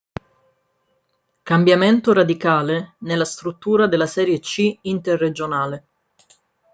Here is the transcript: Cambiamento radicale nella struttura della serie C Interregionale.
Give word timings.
Cambiamento 1.43 2.11
radicale 2.11 2.95
nella 3.01 3.23
struttura 3.23 3.85
della 3.85 4.07
serie 4.07 4.39
C 4.39 4.75
Interregionale. 4.81 5.85